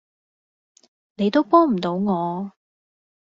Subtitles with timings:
[1.13, 2.51] 你都幫唔到我